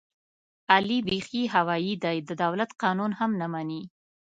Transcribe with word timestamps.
علي 0.73 0.97
بیخي 1.07 1.43
هوایي 1.55 1.93
دی، 2.03 2.17
د 2.27 2.29
دولت 2.43 2.71
قانون 2.81 3.11
هم 3.19 3.31
نه 3.41 3.47
مني. 3.53 3.81